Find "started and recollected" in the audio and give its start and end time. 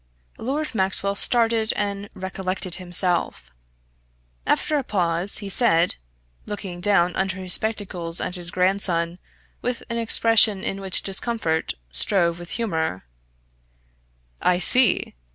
1.13-2.77